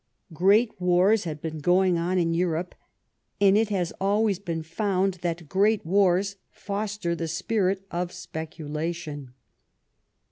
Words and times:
Great 0.33 0.71
wars 0.81 1.25
had 1.25 1.39
been 1.43 1.59
going 1.59 1.95
on 1.95 2.17
in 2.17 2.33
Europe, 2.33 2.73
and 3.39 3.55
it 3.55 3.69
has 3.69 3.93
always 4.01 4.39
been 4.39 4.63
found 4.63 5.19
that 5.21 5.47
great 5.47 5.85
wars 5.85 6.37
foster 6.49 7.13
the 7.13 7.27
spirit 7.27 7.85
of 7.91 8.11
speculation. 8.11 9.35